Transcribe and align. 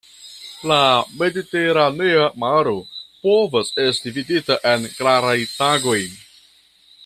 La 0.69 0.77
Mediteranea 1.17 2.23
Maro 2.45 2.73
povas 3.27 3.71
esti 3.85 4.15
vidita 4.19 4.59
en 4.73 4.89
klaraj 4.97 5.37
tagoj. 5.55 6.01